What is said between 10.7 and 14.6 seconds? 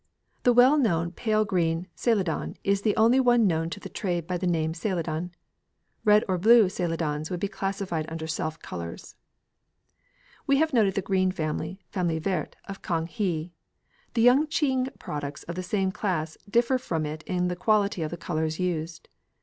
noted the green family, "famille verte," of Kang he. The Yung